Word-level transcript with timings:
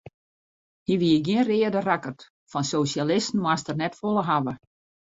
Hy 0.87 0.93
wie 1.01 1.19
gjin 1.25 1.45
reade 1.49 1.79
rakkert, 1.87 2.21
fan 2.51 2.65
sosjalisten 2.71 3.41
moast 3.45 3.71
er 3.71 3.79
net 3.79 3.97
folle 4.01 4.23
hawwe. 4.29 4.53